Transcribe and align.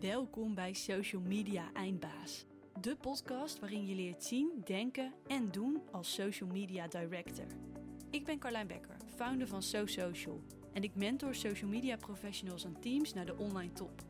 Welkom 0.00 0.54
bij 0.54 0.72
Social 0.72 1.22
Media 1.22 1.72
Eindbaas. 1.72 2.44
De 2.80 2.96
podcast 2.96 3.58
waarin 3.58 3.86
je 3.86 3.94
leert 3.94 4.24
zien, 4.24 4.62
denken 4.64 5.12
en 5.26 5.50
doen 5.50 5.82
als 5.90 6.14
social 6.14 6.50
media 6.50 6.88
director. 6.88 7.46
Ik 8.10 8.24
ben 8.24 8.38
Carlijn 8.38 8.66
Becker, 8.66 8.96
founder 9.16 9.48
van 9.48 9.62
SoSocial. 9.62 10.42
En 10.72 10.82
ik 10.82 10.94
mentor 10.94 11.34
social 11.34 11.70
media 11.70 11.96
professionals 11.96 12.64
en 12.64 12.80
teams 12.80 13.14
naar 13.14 13.26
de 13.26 13.36
online 13.36 13.72
top. 13.72 14.02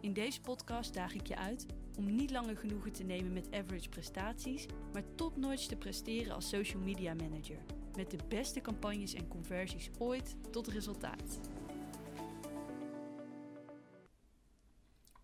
In 0.00 0.12
deze 0.12 0.40
podcast 0.40 0.94
daag 0.94 1.14
ik 1.14 1.26
je 1.26 1.36
uit 1.36 1.66
om 1.98 2.14
niet 2.14 2.30
langer 2.30 2.56
genoegen 2.56 2.92
te 2.92 3.04
nemen 3.04 3.32
met 3.32 3.52
average 3.52 3.88
prestaties, 3.88 4.66
maar 4.92 5.14
topnotch 5.14 5.66
te 5.66 5.76
presteren 5.76 6.34
als 6.34 6.48
social 6.48 6.82
media 6.82 7.14
manager. 7.14 7.58
Met 7.96 8.10
de 8.10 8.18
beste 8.28 8.60
campagnes 8.60 9.14
en 9.14 9.28
conversies 9.28 9.90
ooit 9.98 10.36
tot 10.50 10.68
resultaat. 10.68 11.40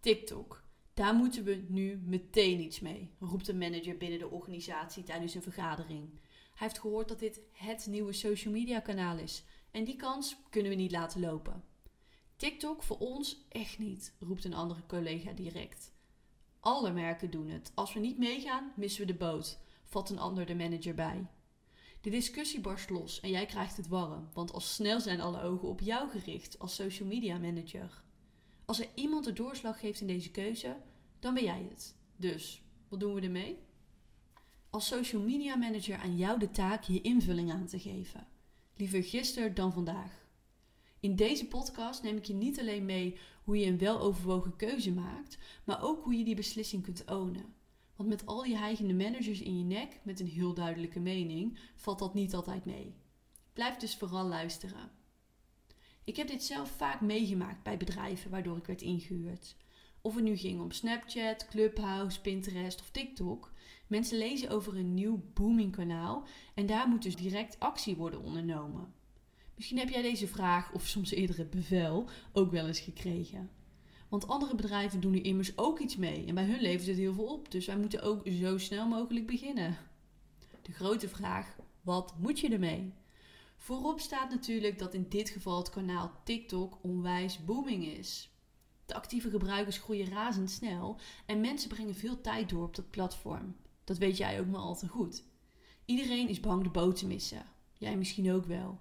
TikTok. 0.01 0.65
Daar 0.95 1.15
moeten 1.15 1.45
we 1.45 1.65
nu 1.69 1.97
meteen 2.05 2.61
iets 2.61 2.81
mee, 2.81 3.11
roept 3.19 3.49
een 3.49 3.59
manager 3.59 3.97
binnen 3.97 4.19
de 4.19 4.31
organisatie 4.31 5.03
tijdens 5.03 5.35
een 5.35 5.43
vergadering. 5.43 6.11
Hij 6.55 6.69
heeft 6.69 6.79
gehoord 6.79 7.09
dat 7.09 7.19
dit 7.19 7.41
het 7.53 7.87
nieuwe 7.87 8.13
social 8.13 8.53
media 8.53 8.81
kanaal 8.81 9.19
is 9.19 9.45
en 9.71 9.85
die 9.85 9.97
kans 9.97 10.37
kunnen 10.51 10.71
we 10.71 10.77
niet 10.77 10.91
laten 10.91 11.21
lopen. 11.21 11.65
TikTok 12.37 12.83
voor 12.83 12.99
ons 12.99 13.47
echt 13.49 13.79
niet, 13.79 14.17
roept 14.21 14.45
een 14.45 14.55
andere 14.55 14.87
collega 14.87 15.33
direct. 15.33 15.93
Alle 16.61 16.93
merken 16.93 17.31
doen 17.31 17.49
het. 17.49 17.73
Als 17.75 17.93
we 17.93 18.01
niet 18.01 18.19
meegaan, 18.19 18.73
missen 18.77 19.01
we 19.01 19.13
de 19.13 19.19
boot, 19.19 19.59
vat 19.85 20.11
een 20.11 20.19
ander 20.19 20.47
de 20.47 20.55
manager 20.55 20.95
bij. 20.95 21.27
De 22.01 22.11
discussie 22.11 22.61
barst 22.61 22.91
los 22.91 23.21
en 23.21 23.31
jij 23.31 23.47
krijgt 23.47 23.77
het 23.77 23.89
warm, 23.89 24.29
want 24.33 24.53
al 24.53 24.61
snel 24.61 25.01
zijn 25.01 25.21
alle 25.21 25.43
ogen 25.43 25.69
op 25.69 25.81
jou 25.81 26.11
gericht 26.11 26.59
als 26.59 26.75
social 26.75 27.09
media 27.09 27.39
manager. 27.39 28.03
Als 28.71 28.81
er 28.81 28.89
iemand 28.95 29.25
de 29.25 29.33
doorslag 29.33 29.81
geeft 29.81 30.01
in 30.01 30.07
deze 30.07 30.31
keuze, 30.31 30.77
dan 31.19 31.35
ben 31.35 31.43
jij 31.43 31.67
het. 31.71 31.95
Dus, 32.17 32.63
wat 32.89 33.01
doen 33.01 33.15
we 33.15 33.21
ermee? 33.21 33.59
Als 34.71 34.87
social 34.87 35.23
media 35.23 35.57
manager 35.57 35.97
aan 35.97 36.17
jou 36.17 36.39
de 36.39 36.51
taak 36.51 36.83
je 36.83 37.01
invulling 37.01 37.53
aan 37.53 37.67
te 37.67 37.79
geven. 37.79 38.27
Liever 38.77 39.03
gisteren 39.03 39.55
dan 39.55 39.73
vandaag. 39.73 40.27
In 41.01 41.17
deze 41.17 41.47
podcast 41.47 42.03
neem 42.03 42.17
ik 42.17 42.25
je 42.25 42.35
niet 42.35 42.61
alleen 42.61 42.85
mee 42.85 43.19
hoe 43.45 43.59
je 43.59 43.67
een 43.67 43.79
weloverwogen 43.79 44.57
keuze 44.57 44.93
maakt, 44.93 45.39
maar 45.65 45.83
ook 45.83 46.05
hoe 46.05 46.19
je 46.19 46.25
die 46.25 46.35
beslissing 46.35 46.83
kunt 46.83 47.11
ownen. 47.11 47.55
Want 47.97 48.09
met 48.09 48.27
al 48.27 48.43
die 48.43 48.57
heigende 48.57 48.95
managers 48.95 49.41
in 49.41 49.59
je 49.59 49.65
nek 49.65 50.01
met 50.03 50.21
een 50.21 50.29
heel 50.29 50.55
duidelijke 50.55 51.01
mening, 51.01 51.59
valt 51.77 51.99
dat 51.99 52.15
niet 52.15 52.35
altijd 52.35 52.65
mee. 52.65 52.95
Blijf 53.53 53.77
dus 53.77 53.97
vooral 53.97 54.27
luisteren. 54.27 55.00
Ik 56.11 56.17
heb 56.17 56.29
dit 56.29 56.43
zelf 56.43 56.71
vaak 56.71 57.01
meegemaakt 57.01 57.63
bij 57.63 57.77
bedrijven 57.77 58.31
waardoor 58.31 58.57
ik 58.57 58.67
werd 58.67 58.83
ingehuurd. 58.83 59.57
Of 60.01 60.15
het 60.15 60.25
nu 60.25 60.37
ging 60.37 60.61
om 60.61 60.71
Snapchat, 60.71 61.47
Clubhouse, 61.49 62.21
Pinterest 62.21 62.81
of 62.81 62.91
TikTok. 62.91 63.53
Mensen 63.87 64.19
lezen 64.19 64.51
over 64.51 64.77
een 64.77 64.95
nieuw 64.95 65.23
booming 65.35 65.73
kanaal 65.73 66.27
en 66.55 66.67
daar 66.67 66.89
moet 66.89 67.03
dus 67.03 67.17
direct 67.17 67.57
actie 67.59 67.97
worden 67.97 68.23
ondernomen. 68.23 68.93
Misschien 69.55 69.79
heb 69.79 69.89
jij 69.89 70.03
deze 70.03 70.27
vraag 70.27 70.73
of 70.73 70.87
soms 70.87 71.11
eerder 71.11 71.39
het 71.39 71.51
bevel 71.51 72.09
ook 72.33 72.51
wel 72.51 72.67
eens 72.67 72.81
gekregen. 72.81 73.51
Want 74.09 74.29
andere 74.29 74.55
bedrijven 74.55 75.01
doen 75.01 75.15
er 75.15 75.25
immers 75.25 75.59
ook 75.59 75.79
iets 75.79 75.97
mee 75.97 76.27
en 76.27 76.35
bij 76.35 76.45
hun 76.45 76.61
levert 76.61 76.89
het 76.89 76.97
heel 76.97 77.15
veel 77.15 77.33
op, 77.33 77.51
dus 77.51 77.67
wij 77.67 77.79
moeten 77.79 78.03
ook 78.03 78.29
zo 78.29 78.59
snel 78.59 78.89
mogelijk 78.89 79.27
beginnen. 79.27 79.77
De 80.63 80.73
grote 80.73 81.09
vraag: 81.09 81.57
wat 81.81 82.15
moet 82.19 82.41
je 82.41 82.49
ermee? 82.49 82.93
Voorop 83.63 84.01
staat 84.01 84.31
natuurlijk 84.31 84.79
dat 84.79 84.95
in 84.95 85.07
dit 85.09 85.29
geval 85.29 85.59
het 85.59 85.71
kanaal 85.71 86.21
TikTok 86.25 86.79
onwijs 86.83 87.45
booming 87.45 87.87
is. 87.87 88.31
De 88.87 88.95
actieve 88.95 89.31
gebruikers 89.31 89.79
groeien 89.79 90.09
razendsnel 90.09 90.97
en 91.27 91.41
mensen 91.41 91.69
brengen 91.69 91.95
veel 91.95 92.21
tijd 92.21 92.49
door 92.49 92.63
op 92.63 92.75
dat 92.75 92.91
platform. 92.91 93.57
Dat 93.85 93.99
weet 93.99 94.17
jij 94.17 94.41
ook 94.41 94.47
maar 94.47 94.61
al 94.61 94.77
te 94.77 94.89
goed. 94.89 95.25
Iedereen 95.85 96.29
is 96.29 96.41
bang 96.41 96.63
de 96.63 96.71
boot 96.71 96.97
te 96.97 97.07
missen. 97.07 97.47
Jij 97.73 97.97
misschien 97.97 98.33
ook 98.33 98.45
wel. 98.45 98.79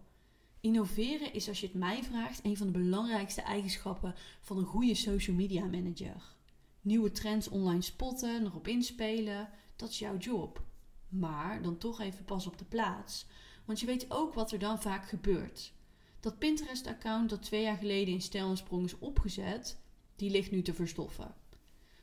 Innoveren 0.59 1.33
is, 1.33 1.47
als 1.47 1.59
je 1.59 1.67
het 1.67 1.75
mij 1.75 2.03
vraagt, 2.03 2.39
een 2.43 2.57
van 2.57 2.67
de 2.67 2.79
belangrijkste 2.79 3.41
eigenschappen 3.41 4.15
van 4.41 4.57
een 4.57 4.65
goede 4.65 4.95
social 4.95 5.35
media 5.35 5.65
manager. 5.65 6.35
Nieuwe 6.81 7.11
trends 7.11 7.47
online 7.47 7.81
spotten, 7.81 8.45
erop 8.45 8.67
inspelen, 8.67 9.49
dat 9.75 9.89
is 9.89 9.99
jouw 9.99 10.17
job. 10.17 10.63
Maar 11.09 11.61
dan 11.61 11.77
toch 11.77 11.99
even 11.99 12.25
pas 12.25 12.47
op 12.47 12.57
de 12.57 12.65
plaats. 12.65 13.25
Want 13.69 13.81
je 13.81 13.87
weet 13.87 14.11
ook 14.11 14.33
wat 14.33 14.51
er 14.51 14.59
dan 14.59 14.81
vaak 14.81 15.07
gebeurt. 15.09 15.71
Dat 16.19 16.37
Pinterest-account 16.37 17.29
dat 17.29 17.43
twee 17.43 17.61
jaar 17.61 17.77
geleden 17.77 18.13
in 18.13 18.21
stijl 18.21 18.49
en 18.49 18.57
sprong 18.57 18.85
is 18.85 18.99
opgezet, 18.99 19.77
die 20.15 20.29
ligt 20.29 20.51
nu 20.51 20.61
te 20.61 20.73
verstoffen. 20.73 21.35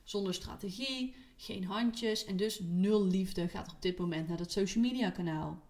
Zonder 0.05 0.35
strategie, 0.35 1.15
geen 1.37 1.65
handjes 1.65 2.25
en 2.25 2.37
dus 2.37 2.61
nul 2.63 3.07
liefde 3.07 3.49
gaat 3.49 3.73
op 3.73 3.83
dit 3.83 3.99
moment 3.99 4.29
naar 4.29 4.37
dat 4.37 4.53
social 4.53 4.85
media 4.85 5.11
kanaal. 5.11 5.63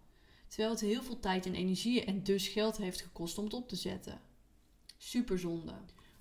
Terwijl 0.48 0.70
het 0.70 0.80
heel 0.80 1.02
veel 1.02 1.20
tijd 1.20 1.46
en 1.46 1.54
energie 1.54 2.04
en 2.04 2.22
dus 2.22 2.48
geld 2.48 2.76
heeft 2.76 3.00
gekost 3.00 3.38
om 3.38 3.44
het 3.44 3.54
op 3.54 3.68
te 3.68 3.76
zetten. 3.76 4.20
Super 4.96 5.38
zonde. 5.38 5.74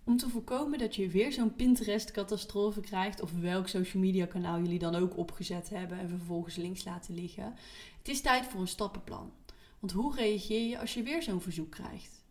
Om 0.04 0.18
te 0.18 0.30
voorkomen 0.30 0.80
dat 0.80 0.96
je 0.96 1.10
weer 1.10 1.32
zo'n 1.32 1.56
Pinterest-catastrofe 1.56 2.82
krijgt, 2.82 3.22
of 3.22 3.32
welk 3.40 3.68
social 3.68 4.04
media 4.04 4.26
kanaal 4.26 4.60
jullie 4.60 4.80
dan 4.80 4.96
ook 4.96 5.18
opgezet 5.18 5.70
hebben 5.70 6.00
en 6.00 6.10
vervolgens 6.10 6.56
links 6.56 6.84
laten 6.84 7.14
liggen. 7.14 7.54
Het 7.98 8.08
is 8.08 8.22
tijd 8.22 8.46
voor 8.46 8.62
een 8.62 8.68
stappenplan. 8.68 9.32
Want 9.86 9.98
hoe 9.98 10.16
reageer 10.16 10.70
je 10.70 10.80
als 10.80 10.94
je 10.94 11.04
weer 11.04 11.24
zo'n 11.24 11.42
verzoek 11.42 11.72
krijgt? 11.72 12.24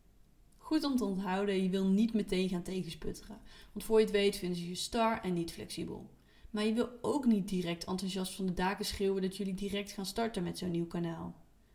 Goed 0.56 0.84
om 0.84 0.96
te 0.96 1.04
onthouden, 1.04 1.62
je 1.62 1.68
wil 1.68 1.86
niet 1.86 2.12
meteen 2.12 2.48
gaan 2.48 2.62
tegensputteren. 2.62 3.38
Want 3.72 3.84
voor 3.84 3.98
je 3.98 4.04
het 4.04 4.14
weet 4.14 4.36
vinden 4.36 4.58
ze 4.58 4.68
je 4.68 4.74
star 4.74 5.22
en 5.22 5.32
niet 5.32 5.52
flexibel. 5.52 6.10
Maar 6.50 6.64
je 6.64 6.72
wil 6.72 6.88
ook 7.00 7.26
niet 7.26 7.48
direct 7.48 7.84
enthousiast 7.84 8.34
van 8.34 8.46
de 8.46 8.52
daken 8.52 8.84
schreeuwen 8.84 9.22
dat 9.22 9.36
jullie 9.36 9.54
direct 9.54 9.92
gaan 9.92 10.06
starten 10.06 10.42
met 10.42 10.58
zo'n 10.58 10.70
nieuw 10.70 10.86
kanaal. 10.86 11.34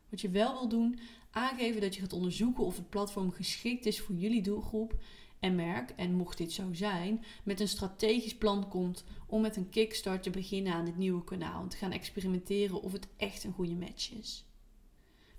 Wat 0.09 0.21
je 0.21 0.29
wel 0.29 0.53
wil 0.53 0.69
doen, 0.69 0.99
aangeven 1.31 1.81
dat 1.81 1.95
je 1.95 2.01
gaat 2.01 2.13
onderzoeken 2.13 2.63
of 2.63 2.75
het 2.75 2.89
platform 2.89 3.31
geschikt 3.31 3.85
is 3.85 4.01
voor 4.01 4.15
jullie 4.15 4.41
doelgroep 4.41 5.01
en 5.39 5.55
merk, 5.55 5.89
en 5.89 6.15
mocht 6.15 6.37
dit 6.37 6.51
zo 6.51 6.73
zijn, 6.73 7.23
met 7.43 7.59
een 7.59 7.67
strategisch 7.67 8.37
plan 8.37 8.69
komt 8.69 9.03
om 9.27 9.41
met 9.41 9.55
een 9.55 9.69
kickstart 9.69 10.23
te 10.23 10.29
beginnen 10.29 10.73
aan 10.73 10.85
dit 10.85 10.97
nieuwe 10.97 11.23
kanaal 11.23 11.61
en 11.61 11.69
te 11.69 11.77
gaan 11.77 11.91
experimenteren 11.91 12.81
of 12.81 12.91
het 12.91 13.07
echt 13.17 13.43
een 13.43 13.53
goede 13.53 13.75
match 13.75 14.11
is. 14.11 14.43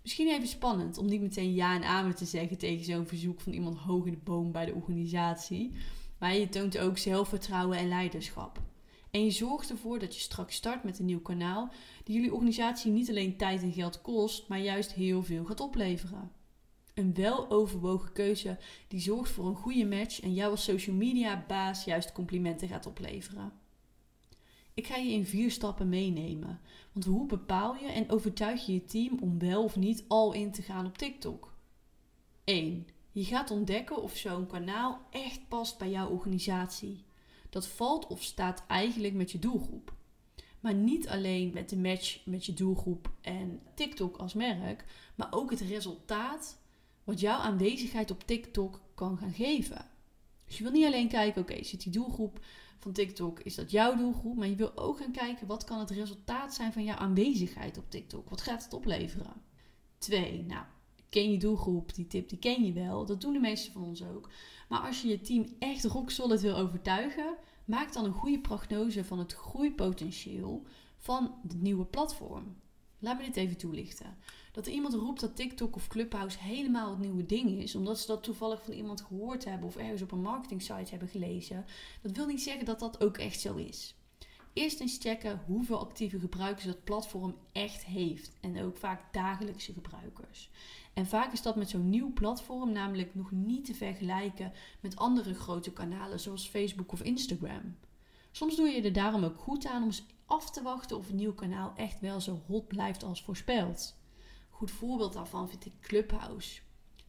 Misschien 0.03 0.29
even 0.29 0.49
spannend 0.49 0.99
om 0.99 1.07
niet 1.07 1.21
meteen 1.21 1.55
ja 1.55 1.75
en 1.75 1.85
amen 1.85 2.15
te 2.15 2.25
zeggen 2.25 2.59
tegen 2.59 2.85
zo'n 2.85 3.07
verzoek 3.07 3.41
van 3.41 3.53
iemand 3.53 3.79
hoog 3.79 4.07
in 4.07 4.13
de 4.13 4.19
boom 4.25 4.53
bij 4.53 4.67
de 4.67 4.75
organisatie, 4.75 5.73
maar 6.19 6.35
je 6.35 6.49
toont 6.49 6.79
ook 6.79 6.99
zelfvertrouwen 6.99 7.79
en 7.79 7.89
leiderschap. 7.89 8.63
En 9.11 9.25
je 9.25 9.31
zorgt 9.31 9.71
ervoor 9.71 9.99
dat 9.99 10.15
je 10.15 10.21
straks 10.21 10.55
start 10.55 10.85
met 10.85 10.99
een 10.99 11.05
nieuw 11.05 11.21
kanaal 11.21 11.73
die 12.05 12.15
jullie 12.15 12.33
organisatie 12.33 12.93
niet 12.93 13.09
alleen 13.09 13.37
tijd 13.37 13.63
en 13.63 13.73
geld 13.73 14.01
kost, 14.01 14.49
maar 14.49 14.61
juist 14.61 14.93
heel 14.93 15.23
veel 15.23 15.45
gaat 15.45 15.61
opleveren. 15.61 16.31
Een 16.95 17.15
weloverwogen 17.15 18.13
keuze 18.13 18.59
die 18.89 19.01
zorgt 19.01 19.31
voor 19.31 19.47
een 19.47 19.55
goede 19.55 19.87
match 19.87 20.21
en 20.21 20.35
jou 20.35 20.51
als 20.51 20.65
social 20.65 20.97
media 20.97 21.45
baas 21.49 21.85
juist 21.85 22.13
complimenten 22.13 22.69
gaat 22.69 22.87
opleveren. 22.87 23.53
Ik 24.81 24.87
ga 24.87 24.97
je 24.97 25.13
in 25.13 25.27
vier 25.27 25.51
stappen 25.51 25.89
meenemen. 25.89 26.61
Want 26.93 27.05
hoe 27.05 27.27
bepaal 27.27 27.75
je 27.75 27.87
en 27.87 28.11
overtuig 28.11 28.67
je 28.67 28.73
je 28.73 28.85
team 28.85 29.19
om 29.21 29.39
wel 29.39 29.65
of 29.65 29.77
niet 29.77 30.05
al 30.09 30.33
in 30.33 30.53
te 30.53 30.63
gaan 30.63 30.87
op 30.87 30.99
TikTok? 30.99 31.55
1. 32.45 32.87
Je 33.13 33.25
gaat 33.25 33.51
ontdekken 33.51 34.03
of 34.03 34.17
zo'n 34.17 34.47
kanaal 34.47 35.01
echt 35.11 35.49
past 35.49 35.79
bij 35.79 35.91
jouw 35.91 36.09
organisatie. 36.09 37.05
Dat 37.51 37.69
valt 37.69 38.07
of 38.07 38.23
staat 38.23 38.65
eigenlijk 38.67 39.15
met 39.15 39.31
je 39.31 39.39
doelgroep. 39.39 39.95
Maar 40.61 40.75
niet 40.75 41.09
alleen 41.09 41.51
met 41.55 41.69
de 41.69 41.79
match 41.79 42.27
met 42.27 42.47
je 42.47 42.53
doelgroep 42.53 43.11
en 43.21 43.61
TikTok 43.75 44.17
als 44.17 44.35
merk, 44.35 44.85
maar 45.15 45.29
ook 45.31 45.51
het 45.51 45.61
resultaat 45.61 46.59
wat 47.05 47.21
jouw 47.21 47.39
aanwezigheid 47.39 48.11
op 48.11 48.23
TikTok 48.27 48.81
kan 48.95 49.19
gaan 49.19 49.33
geven. 49.33 49.87
Dus 50.51 50.59
je 50.59 50.65
wil 50.65 50.73
niet 50.73 50.87
alleen 50.87 51.09
kijken, 51.09 51.43
oké, 51.43 51.65
zit 51.65 51.83
die 51.83 51.93
doelgroep 51.93 52.45
van 52.79 52.93
TikTok, 52.93 53.41
is 53.41 53.55
dat 53.55 53.71
jouw 53.71 53.97
doelgroep? 53.97 54.37
Maar 54.37 54.49
je 54.49 54.55
wil 54.55 54.77
ook 54.77 54.99
gaan 54.99 55.13
kijken, 55.13 55.47
wat 55.47 55.65
kan 55.65 55.79
het 55.79 55.91
resultaat 55.91 56.55
zijn 56.55 56.73
van 56.73 56.85
jouw 56.85 56.97
aanwezigheid 56.97 57.79
op 57.79 57.91
TikTok? 57.91 58.31
Wat 58.31 58.41
gaat 58.41 58.65
het 58.65 58.73
opleveren? 58.73 59.33
Twee, 59.99 60.43
nou, 60.43 60.65
ken 61.09 61.31
je 61.31 61.39
doelgroep, 61.39 61.95
die 61.95 62.07
tip 62.07 62.29
die 62.29 62.39
ken 62.39 62.65
je 62.65 62.73
wel. 62.73 63.07
Dat 63.07 63.21
doen 63.21 63.33
de 63.33 63.39
meesten 63.39 63.73
van 63.73 63.83
ons 63.83 64.05
ook. 64.05 64.31
Maar 64.69 64.81
als 64.81 65.03
je 65.03 65.09
je 65.09 65.21
team 65.21 65.47
echt 65.59 65.85
rock 65.85 66.11
solid 66.11 66.41
wil 66.41 66.57
overtuigen, 66.57 67.35
maak 67.65 67.93
dan 67.93 68.05
een 68.05 68.13
goede 68.13 68.41
prognose 68.41 69.05
van 69.05 69.19
het 69.19 69.33
groeipotentieel 69.33 70.67
van 70.97 71.35
het 71.43 71.61
nieuwe 71.61 71.85
platform. 71.85 72.57
Laat 72.99 73.19
me 73.19 73.25
dit 73.25 73.37
even 73.37 73.57
toelichten. 73.57 74.17
Dat 74.53 74.67
er 74.67 74.73
iemand 74.73 74.95
roept 74.95 75.21
dat 75.21 75.37
TikTok 75.37 75.77
of 75.77 75.89
Clubhouse 75.89 76.39
helemaal 76.39 76.91
het 76.91 76.99
nieuwe 76.99 77.27
ding 77.27 77.51
is, 77.51 77.75
omdat 77.75 78.01
ze 78.01 78.07
dat 78.07 78.23
toevallig 78.23 78.63
van 78.63 78.73
iemand 78.73 79.01
gehoord 79.01 79.45
hebben 79.45 79.67
of 79.67 79.77
ergens 79.77 80.03
op 80.03 80.13
een 80.13 80.23
marketing 80.23 80.63
site 80.63 80.91
hebben 80.91 81.09
gelezen, 81.09 81.65
dat 82.03 82.17
wil 82.17 82.27
niet 82.27 82.43
zeggen 82.43 82.65
dat 82.65 82.79
dat 82.79 83.05
ook 83.05 83.19
echt 83.19 83.41
zo 83.41 83.57
is. 83.57 83.95
Eerst 84.53 84.81
eens 84.81 84.99
checken 85.01 85.43
hoeveel 85.47 85.79
actieve 85.79 86.19
gebruikers 86.19 86.65
dat 86.65 86.85
platform 86.85 87.37
echt 87.53 87.85
heeft. 87.85 88.33
En 88.41 88.63
ook 88.63 88.77
vaak 88.77 89.13
dagelijkse 89.13 89.73
gebruikers. 89.73 90.51
En 90.95 91.07
vaak 91.07 91.33
is 91.33 91.43
dat 91.43 91.57
met 91.57 91.69
zo'n 91.69 91.91
nieuw 91.91 92.13
platform 92.13 92.73
namelijk 92.73 93.15
nog 93.15 93.31
niet 93.31 93.65
te 93.65 93.75
vergelijken 93.75 94.53
met 94.81 94.97
andere 94.97 95.35
grote 95.35 95.73
kanalen 95.73 96.21
zoals 96.21 96.49
Facebook 96.49 96.93
of 96.93 97.03
Instagram. 97.03 97.77
Soms 98.31 98.57
doe 98.57 98.69
je 98.69 98.83
er 98.83 98.93
daarom 98.93 99.25
ook 99.25 99.39
goed 99.39 99.67
aan 99.67 99.83
om 99.83 99.91
af 100.27 100.51
te 100.51 100.63
wachten 100.63 100.97
of 100.97 101.09
een 101.09 101.17
nieuw 101.17 101.35
kanaal 101.35 101.73
echt 101.77 102.01
wel 102.01 102.21
zo 102.21 102.41
hot 102.47 102.69
blijft 102.69 103.03
als 103.03 103.23
voorspeld. 103.23 103.99
Goed 104.61 104.71
voorbeeld 104.71 105.13
daarvan 105.13 105.49
vind 105.49 105.67
ik 105.67 105.73
Clubhouse. 105.81 106.61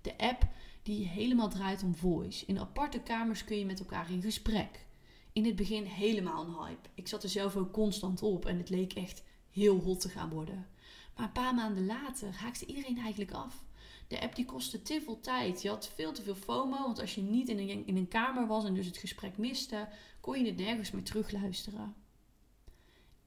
De 0.01 0.18
app 0.18 0.48
die 0.83 1.07
helemaal 1.07 1.50
draait 1.50 1.83
om 1.83 1.95
voice. 1.95 2.45
In 2.45 2.59
aparte 2.59 3.00
kamers 3.00 3.44
kun 3.44 3.57
je 3.57 3.65
met 3.65 3.80
elkaar 3.80 4.12
in 4.12 4.21
gesprek. 4.21 4.86
In 5.33 5.45
het 5.45 5.56
begin 5.56 5.83
helemaal 5.83 6.45
een 6.45 6.65
hype. 6.65 6.89
Ik 6.94 7.07
zat 7.07 7.24
er 7.24 7.30
zelf 7.30 7.56
ook 7.56 7.71
constant 7.71 8.21
op 8.21 8.45
en 8.45 8.57
het 8.57 8.69
leek 8.69 8.94
echt 8.94 9.24
heel 9.50 9.80
hot 9.80 10.00
te 10.00 10.09
gaan 10.09 10.30
worden. 10.30 10.68
Maar 11.15 11.25
een 11.25 11.31
paar 11.31 11.56
maanden 11.56 11.86
later 11.86 12.33
haakte 12.33 12.65
iedereen 12.65 12.98
eigenlijk 12.98 13.31
af. 13.31 13.63
De 14.07 14.21
app 14.21 14.36
die 14.36 14.45
kostte 14.45 14.81
te 14.81 15.01
veel 15.06 15.19
tijd. 15.19 15.62
Je 15.62 15.69
had 15.69 15.92
veel 15.95 16.12
te 16.12 16.24
veel 16.24 16.36
FOMO, 16.36 16.81
want 16.81 17.00
als 17.00 17.15
je 17.15 17.21
niet 17.21 17.50
in 17.50 17.57
een, 17.57 17.88
in 17.88 17.98
een 17.98 18.07
kamer 18.07 18.48
was 18.48 18.65
en 18.65 18.74
dus 18.74 18.86
het 18.86 18.98
gesprek 18.98 19.38
miste, 19.38 19.88
kon 20.19 20.39
je 20.39 20.45
het 20.45 20.57
nergens 20.57 20.92
meer 20.92 21.03
terugluisteren. 21.03 21.95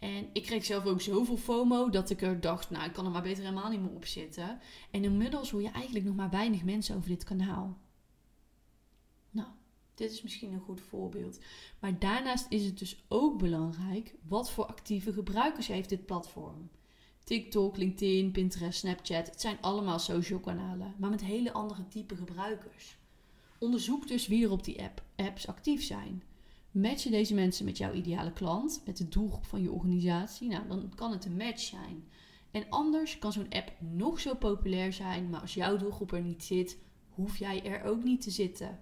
En 0.05 0.29
ik 0.33 0.43
kreeg 0.43 0.65
zelf 0.65 0.85
ook 0.85 1.01
zoveel 1.01 1.37
FOMO 1.37 1.91
dat 1.91 2.11
ik 2.11 2.23
er 2.23 2.41
dacht, 2.41 2.71
nou, 2.71 2.85
ik 2.85 2.93
kan 2.93 3.05
er 3.05 3.11
maar 3.11 3.23
beter 3.23 3.43
helemaal 3.43 3.71
niet 3.71 3.81
meer 3.81 3.95
op 3.95 4.07
zitten. 4.07 4.61
En 4.91 5.05
inmiddels 5.05 5.51
hoor 5.51 5.63
je 5.63 5.71
eigenlijk 5.71 6.05
nog 6.05 6.15
maar 6.15 6.31
weinig 6.31 6.65
mensen 6.65 6.97
over 6.97 7.09
dit 7.09 7.25
kanaal. 7.25 7.79
Nou, 9.31 9.49
dit 9.95 10.11
is 10.11 10.23
misschien 10.23 10.53
een 10.53 10.61
goed 10.61 10.81
voorbeeld. 10.81 11.39
Maar 11.81 11.99
daarnaast 11.99 12.47
is 12.49 12.65
het 12.65 12.79
dus 12.79 13.05
ook 13.09 13.39
belangrijk 13.39 14.15
wat 14.29 14.51
voor 14.51 14.67
actieve 14.67 15.13
gebruikers 15.13 15.67
heeft 15.67 15.89
dit 15.89 16.07
platform. 16.07 16.71
TikTok, 17.25 17.77
LinkedIn, 17.77 18.31
Pinterest, 18.31 18.79
Snapchat, 18.79 19.27
het 19.27 19.41
zijn 19.41 19.59
allemaal 19.61 19.99
social 19.99 20.41
kanalen, 20.41 20.95
maar 20.99 21.11
met 21.11 21.25
hele 21.25 21.53
andere 21.53 21.89
type 21.89 22.17
gebruikers. 22.17 22.97
Onderzoek 23.59 24.09
dus 24.09 24.27
wie 24.27 24.45
er 24.45 24.51
op 24.51 24.65
die 24.65 24.83
app, 24.83 25.03
apps 25.17 25.47
actief 25.47 25.83
zijn. 25.83 26.23
Match 26.75 27.03
je 27.03 27.11
deze 27.11 27.35
mensen 27.35 27.65
met 27.65 27.79
jouw 27.79 27.93
ideale 27.93 28.33
klant, 28.33 28.83
met 28.87 28.97
de 28.97 29.09
doelgroep 29.09 29.47
van 29.47 29.63
je 29.63 29.71
organisatie, 29.71 30.49
nou, 30.49 30.69
dan 30.69 30.93
kan 30.95 31.13
het 31.13 31.25
een 31.25 31.37
match 31.37 31.61
zijn. 31.61 32.05
En 32.51 32.65
anders 32.69 33.19
kan 33.19 33.33
zo'n 33.33 33.49
app 33.49 33.73
nog 33.79 34.21
zo 34.21 34.35
populair 34.35 34.93
zijn, 34.93 35.31
maar 35.31 35.41
als 35.41 35.55
jouw 35.55 35.77
doelgroep 35.77 36.13
er 36.13 36.23
niet 36.23 36.45
zit, 36.45 36.79
hoef 37.09 37.37
jij 37.37 37.65
er 37.65 37.83
ook 37.85 38.05
niet 38.05 38.21
te 38.21 38.31
zitten. 38.31 38.79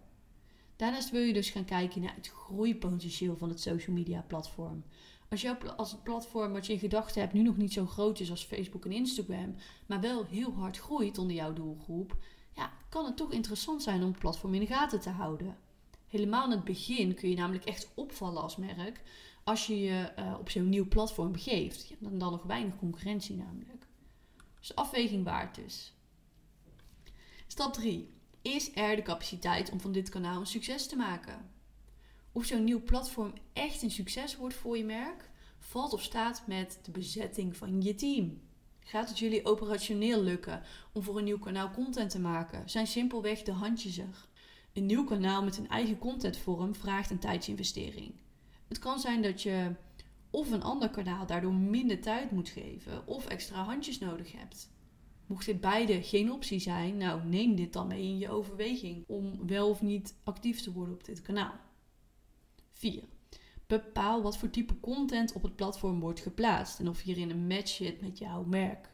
Daarnaast 0.76 1.10
wil 1.10 1.20
je 1.20 1.32
dus 1.32 1.50
gaan 1.50 1.64
kijken 1.64 2.00
naar 2.00 2.14
het 2.14 2.28
groeipotentieel 2.28 3.36
van 3.36 3.48
het 3.48 3.60
social 3.60 3.96
media 3.96 4.24
platform. 4.26 4.84
Als, 5.30 5.40
jouw, 5.40 5.56
als 5.76 5.90
het 5.90 6.02
platform 6.02 6.52
wat 6.52 6.66
je 6.66 6.72
in 6.72 6.78
gedachten 6.78 7.20
hebt 7.20 7.32
nu 7.32 7.42
nog 7.42 7.56
niet 7.56 7.72
zo 7.72 7.86
groot 7.86 8.20
is 8.20 8.30
als 8.30 8.44
Facebook 8.44 8.84
en 8.84 8.92
Instagram, 8.92 9.54
maar 9.86 10.00
wel 10.00 10.24
heel 10.24 10.52
hard 10.52 10.78
groeit 10.78 11.18
onder 11.18 11.36
jouw 11.36 11.52
doelgroep, 11.52 12.16
ja, 12.52 12.72
kan 12.88 13.04
het 13.04 13.16
toch 13.16 13.32
interessant 13.32 13.82
zijn 13.82 14.02
om 14.02 14.10
het 14.10 14.18
platform 14.18 14.54
in 14.54 14.60
de 14.60 14.66
gaten 14.66 15.00
te 15.00 15.10
houden. 15.10 15.56
Helemaal 16.12 16.44
in 16.44 16.50
het 16.50 16.64
begin 16.64 17.14
kun 17.14 17.29
je 17.29 17.37
namelijk 17.37 17.64
echt 17.64 17.88
opvallen 17.94 18.43
als 18.43 18.56
merk 18.56 19.03
als 19.44 19.67
je 19.67 19.81
je 19.81 20.12
uh, 20.19 20.37
op 20.38 20.50
zo'n 20.50 20.69
nieuw 20.69 20.88
platform 20.88 21.32
begeeft. 21.32 21.82
Je 21.82 21.88
hebt 21.88 22.03
dan, 22.03 22.19
dan 22.19 22.31
nog 22.31 22.43
weinig 22.43 22.76
concurrentie 22.76 23.37
namelijk. 23.37 23.87
Dus 24.59 24.75
afweging 24.75 25.25
waard 25.25 25.55
dus. 25.55 25.94
Stap 27.47 27.73
3. 27.73 28.12
Is 28.43 28.75
er 28.75 28.97
de 28.97 29.03
capaciteit 29.03 29.70
om 29.70 29.81
van 29.81 29.93
dit 29.93 30.09
kanaal 30.09 30.41
een 30.41 30.47
succes 30.47 30.87
te 30.87 30.97
maken? 30.97 31.50
Of 32.32 32.44
zo'n 32.44 32.64
nieuw 32.64 32.82
platform 32.82 33.32
echt 33.53 33.82
een 33.82 33.91
succes 33.91 34.37
wordt 34.37 34.55
voor 34.55 34.76
je 34.76 34.85
merk, 34.85 35.31
valt 35.59 35.93
of 35.93 36.03
staat 36.03 36.43
met 36.47 36.79
de 36.82 36.91
bezetting 36.91 37.56
van 37.56 37.82
je 37.82 37.94
team. 37.94 38.41
Gaat 38.81 39.09
het 39.09 39.19
jullie 39.19 39.44
operationeel 39.44 40.23
lukken 40.23 40.62
om 40.93 41.03
voor 41.03 41.19
een 41.19 41.25
nieuw 41.25 41.38
kanaal 41.38 41.70
content 41.70 42.11
te 42.11 42.20
maken? 42.20 42.70
Zijn 42.70 42.87
simpelweg 42.87 43.43
de 43.43 43.53
handjes 43.53 43.99
er? 43.99 44.31
Een 44.72 44.86
nieuw 44.86 45.04
kanaal 45.04 45.44
met 45.44 45.58
een 45.58 45.69
eigen 45.69 45.98
contentvorm 45.98 46.74
vraagt 46.74 47.10
een 47.10 47.19
tijdsinvestering. 47.19 48.14
Het 48.69 48.78
kan 48.78 49.00
zijn 49.00 49.22
dat 49.22 49.42
je 49.42 49.74
of 50.30 50.50
een 50.50 50.62
ander 50.62 50.90
kanaal 50.90 51.26
daardoor 51.26 51.54
minder 51.54 52.00
tijd 52.00 52.30
moet 52.30 52.48
geven 52.48 53.06
of 53.06 53.26
extra 53.26 53.64
handjes 53.64 53.98
nodig 53.98 54.32
hebt. 54.32 54.70
Mocht 55.26 55.46
dit 55.46 55.60
beide 55.60 56.02
geen 56.02 56.32
optie 56.32 56.58
zijn, 56.58 56.96
nou 56.96 57.24
neem 57.24 57.54
dit 57.54 57.72
dan 57.72 57.86
mee 57.86 58.02
in 58.02 58.19
je 58.19 58.30
overweging 58.30 59.04
om 59.06 59.46
wel 59.46 59.69
of 59.69 59.82
niet 59.82 60.14
actief 60.24 60.60
te 60.60 60.72
worden 60.72 60.94
op 60.94 61.04
dit 61.04 61.22
kanaal. 61.22 61.54
4. 62.72 63.02
Bepaal 63.66 64.22
wat 64.22 64.38
voor 64.38 64.50
type 64.50 64.80
content 64.80 65.32
op 65.32 65.42
het 65.42 65.56
platform 65.56 66.00
wordt 66.00 66.20
geplaatst 66.20 66.78
en 66.78 66.88
of 66.88 67.02
hierin 67.02 67.30
een 67.30 67.46
match 67.46 67.68
zit 67.68 68.00
met 68.00 68.18
jouw 68.18 68.44
merk. 68.44 68.90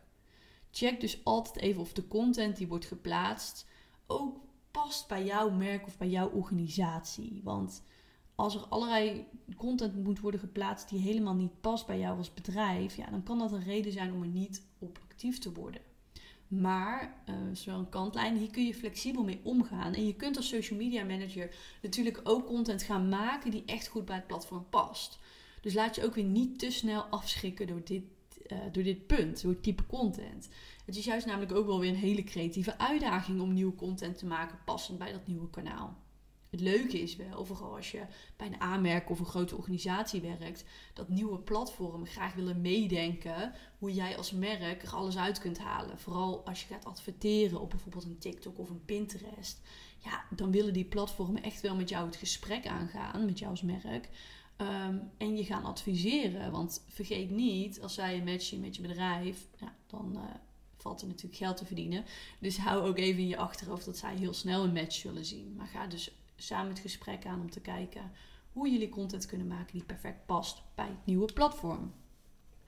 Check 0.71 1.01
dus 1.01 1.25
altijd 1.25 1.57
even 1.57 1.81
of 1.81 1.93
de 1.93 2.09
content 2.09 2.57
die 2.57 2.69
wordt 2.69 2.87
geplaatst 2.87 3.67
ook 4.07 4.47
past 4.83 5.09
bij 5.09 5.25
jouw 5.25 5.51
merk 5.51 5.87
of 5.87 5.99
bij 5.99 6.09
jouw 6.09 6.31
organisatie. 6.31 7.41
Want 7.45 7.83
als 8.35 8.55
er 8.55 8.67
allerlei 8.69 9.27
content 9.57 10.05
moet 10.05 10.21
worden 10.21 10.41
geplaatst 10.41 10.89
die 10.89 10.99
helemaal 10.99 11.35
niet 11.35 11.61
past 11.61 11.87
bij 11.87 11.99
jou 11.99 12.19
als 12.19 12.35
bedrijf, 12.35 12.97
ja, 12.97 13.11
dan 13.11 13.23
kan 13.23 13.39
dat 13.39 13.53
een 13.53 13.65
reden 13.65 13.93
zijn 13.93 14.13
om 14.13 14.23
er 14.23 14.29
niet 14.29 14.63
op 14.79 14.99
actief 15.03 15.39
te 15.39 15.53
worden. 15.53 15.81
Maar, 16.49 17.23
uh, 17.29 17.35
zo'n 17.53 17.89
kantlijn, 17.89 18.37
hier 18.37 18.51
kun 18.51 18.67
je 18.67 18.75
flexibel 18.75 19.25
mee 19.25 19.41
omgaan. 19.43 19.95
En 19.95 20.07
je 20.07 20.15
kunt 20.15 20.37
als 20.37 20.49
social 20.49 20.79
media 20.79 21.05
manager 21.05 21.55
natuurlijk 21.83 22.21
ook 22.23 22.47
content 22.47 22.83
gaan 22.83 23.09
maken 23.09 23.51
die 23.51 23.63
echt 23.67 23.89
goed 23.89 24.05
bij 24.05 24.17
het 24.17 24.27
platform 24.27 24.67
past. 24.71 25.19
Dus 25.61 25.75
laat 25.75 25.95
je 25.95 26.05
ook 26.05 26.15
weer 26.15 26.25
niet 26.25 26.59
te 26.59 26.71
snel 26.71 27.03
afschrikken 27.03 27.67
door 27.67 27.85
dit, 27.85 28.03
uh, 28.53 28.59
door 28.73 28.83
dit 28.83 29.07
punt, 29.07 29.43
door 29.43 29.53
het 29.53 29.63
type 29.63 29.87
content. 29.87 30.49
Het 30.87 30.97
is 30.97 31.05
juist 31.05 31.27
namelijk 31.27 31.53
ook 31.53 31.67
wel 31.67 31.81
weer 31.81 31.91
een 31.91 31.97
hele 31.97 32.25
creatieve 32.25 32.79
uitdaging 32.79 33.41
om 33.41 33.53
nieuwe 33.53 33.75
content 33.75 34.19
te 34.19 34.27
maken 34.27 34.59
passend 34.65 34.99
bij 34.99 35.13
dat 35.13 35.27
nieuwe 35.27 35.51
kanaal. 35.51 35.97
Het 36.51 36.61
leuke 36.61 37.01
is 37.01 37.17
wel, 37.17 37.45
vooral 37.45 37.77
als 37.77 37.91
je 37.91 38.03
bij 38.37 38.47
een 38.47 38.61
aanmerk 38.61 39.11
of 39.11 39.19
een 39.19 39.27
grote 39.27 39.57
organisatie 39.57 40.21
werkt, 40.21 40.65
dat 40.95 41.09
nieuwe 41.09 41.39
platformen 41.39 42.07
graag 42.07 42.35
willen 42.35 42.61
meedenken 42.61 43.53
hoe 43.79 43.95
jij 43.95 44.17
als 44.17 44.33
merk 44.33 44.83
er 44.83 44.95
alles 44.95 45.17
uit 45.19 45.39
kunt 45.39 45.59
halen. 45.59 45.99
Vooral 45.99 46.47
als 46.47 46.61
je 46.61 46.67
gaat 46.67 46.85
adverteren 46.85 47.61
op 47.61 47.71
bijvoorbeeld 47.71 48.05
een 48.05 48.19
TikTok 48.19 48.59
of 48.59 48.71
een 48.71 48.85
Pinterest. 48.85 49.61
Ja, 49.99 50.25
dan 50.31 50.51
willen 50.51 50.73
die 50.73 50.85
platformen 50.85 51.43
echt 51.43 51.61
wel 51.61 51.77
met 51.77 51.89
jou 51.89 52.07
het 52.07 52.17
gesprek 52.17 52.67
aangaan, 52.67 53.25
met 53.25 53.39
jou 53.39 53.51
als 53.51 53.63
merk. 53.63 54.09
Ehm, 54.59 54.97
en 55.17 55.37
je 55.37 55.45
gaan 55.45 55.65
adviseren. 55.65 56.51
Want 56.51 56.85
vergeet 56.89 57.31
niet, 57.31 57.83
als 57.83 57.95
zij 57.95 58.17
een 58.17 58.25
matchen 58.25 58.61
met 58.61 58.77
je 58.77 58.83
bedrijf, 58.83 59.47
ja, 59.57 59.75
dan 59.87 60.13
uh, 60.15 60.23
valt 60.77 61.01
er 61.01 61.07
natuurlijk 61.07 61.37
geld 61.37 61.57
te 61.57 61.67
verdienen. 61.67 62.05
Dus 62.39 62.59
hou 62.59 62.89
ook 62.89 62.99
even 62.99 63.21
in 63.21 63.29
je 63.29 63.37
achterhoofd 63.37 63.85
dat 63.85 63.97
zij 63.97 64.17
heel 64.17 64.33
snel 64.33 64.65
een 64.65 64.73
match 64.73 64.95
zullen 64.95 65.25
zien. 65.25 65.55
Maar 65.57 65.67
ga 65.67 65.87
dus 65.87 66.11
samen 66.37 66.69
het 66.69 66.79
gesprek 66.79 67.27
aan 67.27 67.41
om 67.41 67.51
te 67.51 67.61
kijken 67.61 68.11
hoe 68.53 68.71
jullie 68.71 68.89
content 68.89 69.27
kunnen 69.27 69.47
maken 69.47 69.73
die 69.73 69.85
perfect 69.85 70.27
past 70.27 70.63
bij 70.75 70.87
het 70.87 71.07
nieuwe 71.07 71.33
platform. 71.33 71.93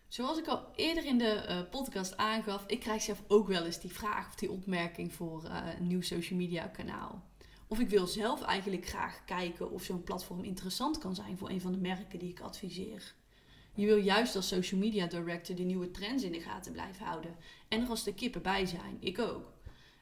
Zoals 0.09 0.39
ik 0.39 0.47
al 0.47 0.67
eerder 0.75 1.05
in 1.05 1.19
de 1.19 1.47
uh, 1.49 1.71
podcast 1.71 2.17
aangaf, 2.17 2.65
ik 2.67 2.81
krijg 2.81 3.03
zelf 3.03 3.23
ook 3.29 3.49
wel 3.49 3.65
eens 3.65 3.81
die 3.81 3.93
vraag 3.93 4.27
of 4.27 4.35
die 4.35 4.51
opmerking 4.51 5.13
voor 5.13 5.45
uh, 5.45 5.67
een 5.79 5.87
nieuw 5.87 6.03
social 6.03 6.39
media 6.39 6.67
kanaal. 6.67 7.23
Of 7.73 7.81
ik 7.81 7.89
wil 7.89 8.07
zelf 8.07 8.43
eigenlijk 8.43 8.87
graag 8.87 9.25
kijken 9.25 9.71
of 9.71 9.83
zo'n 9.83 10.03
platform 10.03 10.45
interessant 10.45 10.99
kan 10.99 11.15
zijn 11.15 11.39
voor 11.39 11.51
een 11.51 11.61
van 11.61 11.73
de 11.73 11.79
merken 11.79 12.19
die 12.19 12.31
ik 12.31 12.41
adviseer. 12.41 13.15
Je 13.75 13.87
wil 13.87 13.97
juist 13.97 14.37
als 14.37 14.49
social 14.49 14.81
media 14.81 15.07
director 15.07 15.57
de 15.57 15.63
nieuwe 15.63 15.91
trends 15.91 16.23
in 16.23 16.33
de 16.33 16.41
gaten 16.41 16.73
blijven 16.73 17.07
houden 17.07 17.37
en 17.69 17.83
er 17.83 17.89
als 17.89 18.05
de 18.05 18.15
kippen 18.15 18.43
bij 18.43 18.67
zijn. 18.67 18.97
Ik 19.01 19.19
ook. 19.19 19.53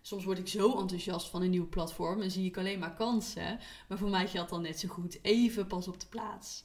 Soms 0.00 0.24
word 0.24 0.38
ik 0.38 0.48
zo 0.48 0.78
enthousiast 0.78 1.28
van 1.28 1.42
een 1.42 1.50
nieuw 1.50 1.68
platform 1.68 2.22
en 2.22 2.30
zie 2.30 2.46
ik 2.46 2.56
alleen 2.56 2.78
maar 2.78 2.94
kansen. 2.94 3.58
Maar 3.88 3.98
voor 3.98 4.10
mij 4.10 4.28
geldt 4.28 4.50
dan 4.50 4.62
net 4.62 4.78
zo 4.78 4.88
goed 4.88 5.18
even 5.22 5.66
pas 5.66 5.88
op 5.88 6.00
de 6.00 6.06
plaats. 6.06 6.64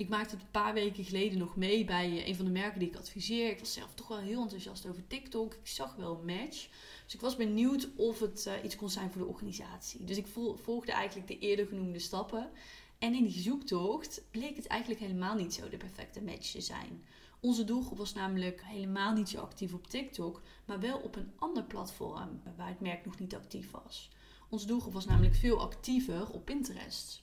Ik 0.00 0.08
maakte 0.08 0.34
het 0.34 0.44
een 0.44 0.50
paar 0.50 0.74
weken 0.74 1.04
geleden 1.04 1.38
nog 1.38 1.56
mee 1.56 1.84
bij 1.84 2.06
eh, 2.06 2.26
een 2.26 2.36
van 2.36 2.44
de 2.44 2.50
merken 2.50 2.78
die 2.78 2.88
ik 2.88 2.96
adviseer. 2.96 3.50
Ik 3.50 3.58
was 3.58 3.72
zelf 3.72 3.94
toch 3.94 4.08
wel 4.08 4.18
heel 4.18 4.42
enthousiast 4.42 4.86
over 4.86 5.06
TikTok. 5.06 5.54
Ik 5.54 5.66
zag 5.66 5.94
wel 5.94 6.18
een 6.18 6.24
match. 6.24 6.68
Dus 7.04 7.14
ik 7.14 7.20
was 7.20 7.36
benieuwd 7.36 7.88
of 7.96 8.20
het 8.20 8.44
uh, 8.48 8.64
iets 8.64 8.76
kon 8.76 8.90
zijn 8.90 9.10
voor 9.10 9.20
de 9.20 9.28
organisatie. 9.28 10.04
Dus 10.04 10.16
ik 10.16 10.26
volgde 10.62 10.92
eigenlijk 10.92 11.28
de 11.28 11.38
eerder 11.38 11.66
genoemde 11.66 11.98
stappen. 11.98 12.50
En 12.98 13.14
in 13.14 13.24
die 13.24 13.40
zoektocht 13.40 14.22
bleek 14.30 14.56
het 14.56 14.66
eigenlijk 14.66 15.00
helemaal 15.00 15.34
niet 15.34 15.54
zo 15.54 15.68
de 15.68 15.76
perfecte 15.76 16.22
match 16.22 16.50
te 16.50 16.60
zijn. 16.60 17.04
Onze 17.40 17.64
doelgroep 17.64 17.98
was 17.98 18.14
namelijk 18.14 18.62
helemaal 18.64 19.12
niet 19.12 19.28
zo 19.28 19.40
actief 19.40 19.74
op 19.74 19.86
TikTok, 19.86 20.42
maar 20.64 20.80
wel 20.80 20.98
op 20.98 21.16
een 21.16 21.32
ander 21.38 21.64
platform 21.64 22.42
waar 22.56 22.68
het 22.68 22.80
merk 22.80 23.04
nog 23.04 23.18
niet 23.18 23.34
actief 23.34 23.70
was. 23.70 24.10
Onze 24.48 24.66
doelgroep 24.66 24.92
was 24.92 25.06
namelijk 25.06 25.34
veel 25.34 25.60
actiever 25.60 26.30
op 26.30 26.44
Pinterest. 26.44 27.22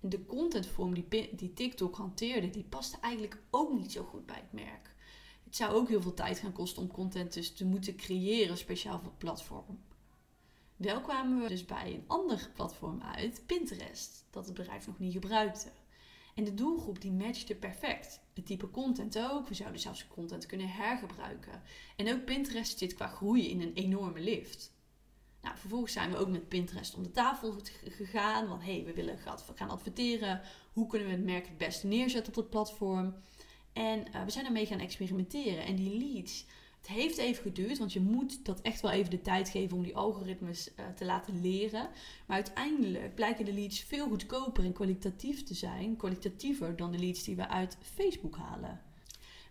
De 0.00 0.26
contentvorm 0.26 0.94
die, 0.94 1.36
die 1.36 1.52
TikTok 1.52 1.96
hanteerde, 1.96 2.50
die 2.50 2.64
paste 2.64 2.96
eigenlijk 3.00 3.42
ook 3.50 3.72
niet 3.72 3.92
zo 3.92 4.04
goed 4.04 4.26
bij 4.26 4.36
het 4.36 4.52
merk. 4.52 4.94
Het 5.44 5.56
zou 5.56 5.72
ook 5.72 5.88
heel 5.88 6.02
veel 6.02 6.14
tijd 6.14 6.38
gaan 6.38 6.52
kosten 6.52 6.82
om 6.82 6.90
content 6.90 7.32
dus 7.32 7.52
te 7.52 7.64
moeten 7.64 7.96
creëren, 7.96 8.56
speciaal 8.56 8.98
voor 8.98 9.08
het 9.08 9.18
platform. 9.18 9.80
Wel 10.76 11.00
kwamen 11.00 11.42
we 11.42 11.48
dus 11.48 11.64
bij 11.64 11.94
een 11.94 12.04
ander 12.06 12.50
platform 12.54 13.02
uit, 13.02 13.42
Pinterest, 13.46 14.24
dat 14.30 14.46
het 14.46 14.54
bedrijf 14.54 14.86
nog 14.86 14.98
niet 14.98 15.12
gebruikte. 15.12 15.70
En 16.34 16.44
de 16.44 16.54
doelgroep 16.54 17.00
die 17.00 17.12
matchte 17.12 17.54
perfect. 17.54 18.20
Het 18.34 18.46
type 18.46 18.70
content 18.70 19.18
ook. 19.18 19.48
We 19.48 19.54
zouden 19.54 19.80
zelfs 19.80 20.06
content 20.08 20.46
kunnen 20.46 20.68
hergebruiken. 20.68 21.62
En 21.96 22.12
ook 22.12 22.24
Pinterest 22.24 22.78
zit 22.78 22.94
qua 22.94 23.06
groei 23.06 23.50
in 23.50 23.60
een 23.60 23.72
enorme 23.74 24.20
lift. 24.20 24.72
Nou, 25.42 25.56
vervolgens 25.56 25.92
zijn 25.92 26.10
we 26.10 26.16
ook 26.16 26.28
met 26.28 26.48
Pinterest 26.48 26.94
om 26.94 27.02
de 27.02 27.10
tafel 27.10 27.54
gegaan. 27.84 28.48
Want 28.48 28.62
hé, 28.62 28.72
hey, 28.72 28.84
we 28.84 28.92
willen 28.92 29.18
gaan 29.54 29.70
adverteren. 29.70 30.40
Hoe 30.72 30.86
kunnen 30.86 31.08
we 31.08 31.14
het 31.14 31.24
merk 31.24 31.46
het 31.46 31.58
beste 31.58 31.86
neerzetten 31.86 32.32
op 32.32 32.38
het 32.38 32.50
platform? 32.50 33.14
En 33.72 34.06
uh, 34.14 34.24
we 34.24 34.30
zijn 34.30 34.46
ermee 34.46 34.66
gaan 34.66 34.78
experimenteren. 34.78 35.64
En 35.64 35.76
die 35.76 35.98
leads, 35.98 36.46
het 36.78 36.86
heeft 36.86 37.18
even 37.18 37.42
geduurd, 37.42 37.78
want 37.78 37.92
je 37.92 38.00
moet 38.00 38.44
dat 38.44 38.60
echt 38.60 38.80
wel 38.80 38.90
even 38.90 39.10
de 39.10 39.20
tijd 39.20 39.48
geven 39.48 39.76
om 39.76 39.82
die 39.82 39.96
algoritmes 39.96 40.70
uh, 40.70 40.86
te 40.96 41.04
laten 41.04 41.40
leren. 41.40 41.88
Maar 42.26 42.36
uiteindelijk 42.36 43.14
blijken 43.14 43.44
de 43.44 43.52
leads 43.52 43.80
veel 43.80 44.08
goedkoper 44.08 44.64
en 44.64 44.72
kwalitatief 44.72 45.44
te 45.44 45.54
zijn, 45.54 45.96
kwalitatiever 45.96 46.76
dan 46.76 46.92
de 46.92 46.98
leads 46.98 47.24
die 47.24 47.36
we 47.36 47.48
uit 47.48 47.78
Facebook 47.80 48.36
halen. 48.36 48.80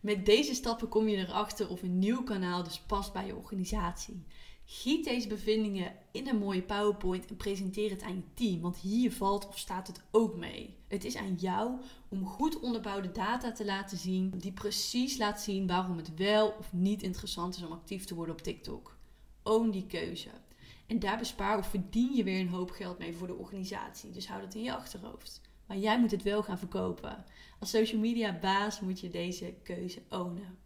Met 0.01 0.25
deze 0.25 0.53
stappen 0.53 0.88
kom 0.88 1.08
je 1.08 1.17
erachter 1.17 1.70
of 1.70 1.82
een 1.82 2.00
nieuw 2.00 2.24
kanaal 2.24 2.63
dus 2.63 2.79
past 2.79 3.13
bij 3.13 3.25
je 3.25 3.36
organisatie. 3.36 4.25
Giet 4.69 5.03
deze 5.03 5.27
bevindingen 5.27 5.95
in 6.12 6.27
een 6.27 6.38
mooie 6.38 6.62
PowerPoint 6.62 7.25
en 7.25 7.36
presenteer 7.36 7.89
het 7.89 8.01
aan 8.01 8.15
je 8.15 8.33
team, 8.33 8.62
want 8.62 8.77
hier 8.77 9.12
valt 9.12 9.47
of 9.47 9.57
staat 9.57 9.88
het 9.88 10.01
ook 10.12 10.36
mee. 10.36 10.75
Het 10.88 11.03
is 11.03 11.15
aan 11.15 11.36
jou 11.36 11.71
om 12.09 12.25
goed 12.25 12.59
onderbouwde 12.59 13.12
data 13.12 13.51
te 13.51 13.65
laten 13.65 13.97
zien, 13.97 14.33
die 14.38 14.51
precies 14.51 15.17
laat 15.17 15.41
zien 15.41 15.67
waarom 15.67 15.97
het 15.97 16.15
wel 16.15 16.55
of 16.59 16.74
niet 16.74 17.03
interessant 17.03 17.55
is 17.55 17.63
om 17.63 17.71
actief 17.71 18.05
te 18.05 18.15
worden 18.15 18.36
op 18.36 18.41
TikTok. 18.41 18.97
Own 19.43 19.69
die 19.69 19.86
keuze. 19.86 20.29
En 20.88 21.00
daar 21.00 21.17
bespaar 21.17 21.57
of 21.57 21.67
verdien 21.67 22.15
je 22.15 22.24
weer 22.24 22.39
een 22.39 22.50
hoop 22.50 22.71
geld 22.71 22.97
mee 22.97 23.15
voor 23.15 23.27
de 23.27 23.36
organisatie. 23.36 24.12
Dus 24.12 24.27
hou 24.27 24.41
dat 24.41 24.55
in 24.55 24.63
je 24.63 24.75
achterhoofd. 24.75 25.41
Maar 25.67 25.77
jij 25.77 26.00
moet 26.00 26.12
het 26.12 26.24
wel 26.24 26.43
gaan 26.43 26.59
verkopen. 26.59 27.25
Als 27.59 27.69
social 27.69 28.01
media 28.01 28.39
baas 28.39 28.79
moet 28.79 29.00
je 29.00 29.09
deze 29.09 29.53
keuze 29.63 30.01
ownen. 30.09 30.57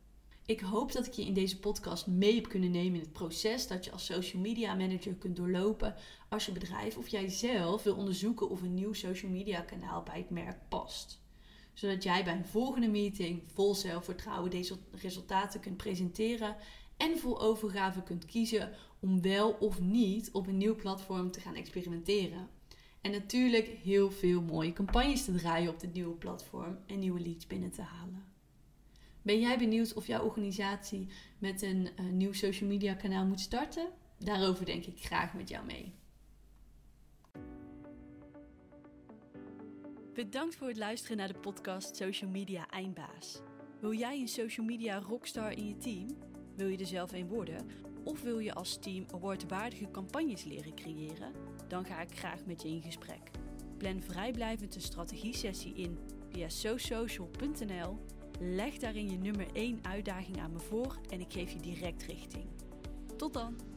Ik 0.46 0.60
hoop 0.60 0.92
dat 0.92 1.06
ik 1.06 1.14
je 1.14 1.26
in 1.26 1.34
deze 1.34 1.60
podcast 1.60 2.08
mee 2.08 2.36
heb 2.36 2.50
kunnen 2.50 2.72
nemen 2.72 2.94
in 2.94 3.00
het 3.00 3.12
proces 3.12 3.68
dat 3.68 3.86
je 3.86 3.92
als 3.92 4.06
social 4.06 4.42
media 4.42 4.74
manager 4.74 5.14
kunt 5.14 5.36
doorlopen 5.36 5.96
als 6.30 6.46
je 6.46 6.52
bedrijf 6.52 6.98
of 6.98 7.08
jij 7.08 7.30
zelf 7.30 7.84
wil 7.84 7.96
onderzoeken 7.96 8.50
of 8.50 8.62
een 8.62 8.74
nieuw 8.74 8.94
social 8.94 9.32
media 9.32 9.62
kanaal 9.62 10.04
bij 10.04 10.18
het 10.18 10.30
merk 10.30 10.58
past. 10.70 11.22
Zodat 11.74 12.04
jij 12.04 12.24
bij 12.24 12.36
een 12.36 12.46
volgende 12.46 12.88
meeting 12.88 13.44
vol 13.54 13.76
zelfvertrouwen 13.76 14.52
deze 14.52 14.78
resultaten 14.92 15.60
kunt 15.60 15.78
presenteren 15.78 16.56
en 16.98 17.18
vol 17.18 17.42
overgave 17.42 18.04
kunt 18.04 18.26
kiezen 18.26 18.72
om 19.00 19.22
wel 19.22 19.52
of 19.52 19.80
niet 19.80 20.32
op 20.32 20.48
een 20.48 20.58
nieuw 20.58 20.76
platform 20.76 21.32
te 21.32 21.40
gaan 21.40 21.56
experimenteren. 21.56 22.50
En 23.02 23.12
natuurlijk 23.12 23.68
heel 23.68 24.12
veel 24.12 24.42
mooie 24.42 24.74
campagnes 24.74 25.26
te 25.26 25.36
draaien 25.36 25.70
op 25.70 25.80
dit 25.80 25.94
nieuwe 25.94 26.16
platform 26.16 26.78
en 26.88 27.00
nieuwe 27.00 27.20
leads 27.20 27.48
binnen 27.48 27.72
te 27.72 27.82
halen. 27.82 28.31
Ben 29.22 29.40
jij 29.40 29.58
benieuwd 29.58 29.94
of 29.94 30.08
jouw 30.08 30.24
organisatie 30.24 31.08
met 31.38 31.62
een 31.62 31.90
uh, 32.00 32.06
nieuw 32.06 32.34
social 32.34 32.70
media 32.70 32.94
kanaal 32.94 33.26
moet 33.26 33.40
starten? 33.40 33.90
Daarover 34.18 34.66
denk 34.66 34.86
ik 34.86 35.06
graag 35.06 35.34
met 35.34 35.50
jou 35.50 35.66
mee. 35.66 35.94
Bedankt 40.14 40.56
voor 40.56 40.68
het 40.68 40.78
luisteren 40.78 41.18
naar 41.18 41.34
de 41.34 41.40
podcast 41.40 41.96
Social 41.96 42.30
Media 42.30 42.70
Eindbaas. 42.70 43.42
Wil 43.80 43.94
jij 43.94 44.20
een 44.20 44.28
social 44.28 44.66
media 44.66 45.00
rockstar 45.00 45.52
in 45.52 45.68
je 45.68 45.78
team? 45.78 46.08
Wil 46.56 46.68
je 46.68 46.78
er 46.78 46.86
zelf 46.86 47.12
een 47.12 47.28
worden? 47.28 47.68
Of 48.04 48.22
wil 48.22 48.40
je 48.40 48.54
als 48.54 48.78
team 48.80 49.06
awardwaardige 49.14 49.92
campagnes 49.92 50.44
leren 50.44 50.76
creëren? 50.76 51.34
Dan 51.68 51.86
ga 51.86 52.02
ik 52.02 52.18
graag 52.18 52.46
met 52.46 52.62
je 52.62 52.68
in 52.68 52.82
gesprek. 52.82 53.32
Plan 53.78 54.02
vrijblijvend 54.02 54.76
een 54.76 54.82
strategie-sessie 54.82 55.74
in 55.74 55.98
via 56.30 56.50
sosocial.nl 56.50 58.00
Leg 58.44 58.78
daarin 58.78 59.10
je 59.10 59.18
nummer 59.18 59.48
1 59.54 59.80
uitdaging 59.82 60.40
aan 60.40 60.52
me 60.52 60.60
voor 60.60 60.98
en 61.10 61.20
ik 61.20 61.34
geef 61.34 61.52
je 61.52 61.60
direct 61.60 62.04
richting. 62.04 62.46
Tot 63.18 63.34
dan! 63.34 63.71